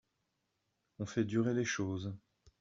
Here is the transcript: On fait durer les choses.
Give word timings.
On 0.97 1.05
fait 1.05 1.25
durer 1.25 1.53
les 1.53 1.63
choses. 1.63 2.11